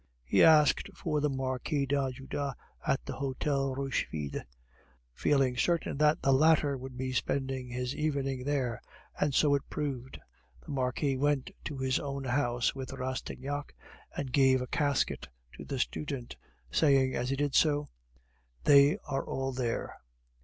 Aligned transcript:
He 0.25 0.41
asked 0.43 0.89
for 0.97 1.21
the 1.21 1.29
Marquis 1.29 1.85
d'Ajuda 1.85 2.55
at 2.87 3.05
the 3.05 3.13
Hotel 3.13 3.75
Rochefide, 3.75 4.45
feeling 5.13 5.55
certain 5.55 5.99
that 5.99 6.23
the 6.23 6.31
latter 6.33 6.75
would 6.75 6.97
be 6.97 7.11
spending 7.11 7.69
his 7.69 7.95
evening 7.95 8.43
there, 8.43 8.81
and 9.19 9.35
so 9.35 9.53
it 9.53 9.61
proved. 9.69 10.19
The 10.65 10.71
Marquis 10.71 11.17
went 11.17 11.51
to 11.65 11.77
his 11.77 11.99
own 11.99 12.23
house 12.23 12.73
with 12.73 12.91
Rastignac, 12.93 13.75
and 14.17 14.33
gave 14.33 14.59
a 14.59 14.65
casket 14.65 15.27
to 15.53 15.65
the 15.65 15.77
student, 15.77 16.35
saying 16.71 17.13
as 17.15 17.29
he 17.29 17.35
did 17.35 17.53
so, 17.53 17.87
"They 18.63 18.97
are 19.07 19.23
all 19.23 19.51
there." 19.53 19.97